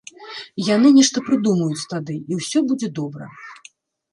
[0.61, 3.25] І яны нешта прыдумаюць тады, і ўсё будзе добра.